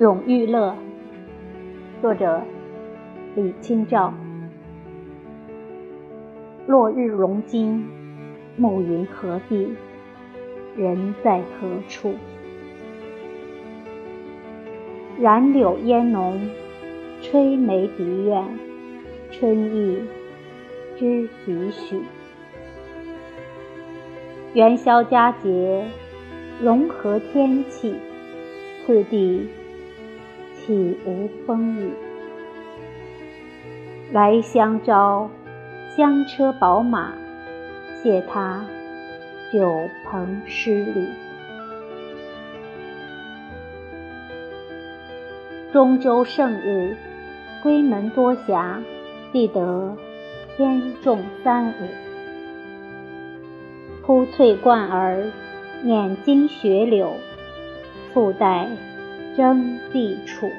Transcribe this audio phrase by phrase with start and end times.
[0.00, 0.74] 永遇乐，
[2.00, 2.40] 作者
[3.34, 4.14] 李清照。
[6.66, 7.86] 落日融金，
[8.56, 9.68] 暮云何地？
[10.74, 12.14] 人在何处？
[15.18, 16.48] 染柳烟浓，
[17.20, 18.42] 吹梅笛怨，
[19.30, 19.98] 春意
[20.98, 22.00] 知几许？
[24.54, 25.84] 元宵佳节，
[26.58, 27.94] 融合天气，
[28.86, 29.46] 次第。
[30.70, 31.90] 岂无风雨？
[34.12, 35.28] 来相招，
[35.96, 37.12] 香车宝马，
[38.00, 38.64] 谢他
[39.52, 39.68] 酒
[40.06, 41.08] 朋诗侣。
[45.72, 46.96] 中州胜日，
[47.64, 48.80] 闺门多暇，
[49.32, 49.96] 必得
[50.56, 51.88] 天中三五。
[54.06, 55.32] 铺翠冠儿，
[55.82, 57.14] 碾金雪柳，
[58.14, 58.68] 复带。
[59.36, 60.50] 争地处，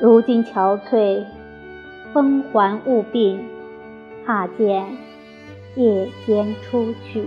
[0.00, 1.24] 如今憔悴，
[2.12, 3.38] 风还物鬓，
[4.24, 4.84] 怕见
[5.74, 7.24] 夜间出去，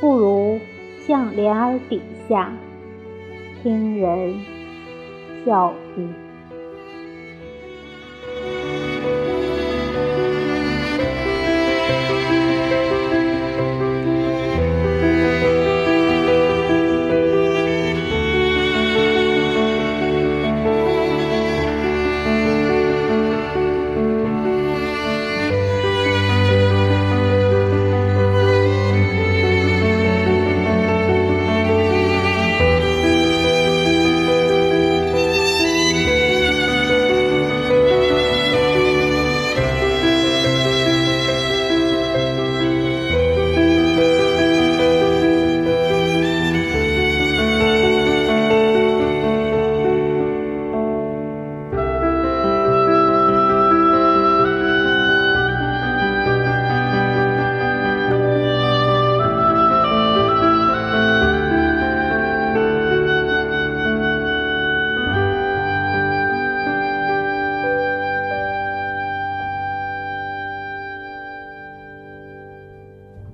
[0.00, 0.60] 不如
[1.06, 2.52] 向帘儿底下，
[3.62, 4.34] 听人
[5.44, 6.06] 笑语。